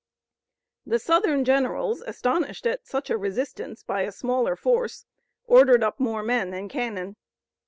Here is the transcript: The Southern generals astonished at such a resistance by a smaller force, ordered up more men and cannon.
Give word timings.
The 0.83 0.97
Southern 0.97 1.45
generals 1.45 2.01
astonished 2.01 2.65
at 2.65 2.87
such 2.87 3.11
a 3.11 3.19
resistance 3.19 3.83
by 3.83 4.01
a 4.01 4.11
smaller 4.11 4.55
force, 4.55 5.05
ordered 5.45 5.83
up 5.83 5.99
more 5.99 6.23
men 6.23 6.55
and 6.55 6.71
cannon. 6.71 7.17